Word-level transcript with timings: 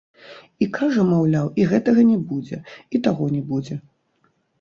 І 0.65 0.67
кажа, 0.77 1.03
маўляў, 1.09 1.51
і 1.61 1.65
гэтага 1.73 2.05
не 2.11 2.17
будзе, 2.31 2.57
і 2.97 3.01
таго 3.09 3.29
не 3.35 3.43
будзе. 3.51 3.79